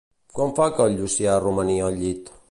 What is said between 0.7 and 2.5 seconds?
que el Llucià romania al llit?